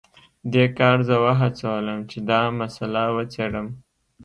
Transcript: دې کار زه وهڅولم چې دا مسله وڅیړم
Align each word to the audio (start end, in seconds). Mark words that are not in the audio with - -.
دې 0.53 0.65
کار 0.79 0.97
زه 1.09 1.15
وهڅولم 1.23 1.99
چې 2.09 2.17
دا 2.29 2.41
مسله 2.59 3.01
وڅیړم 3.15 3.67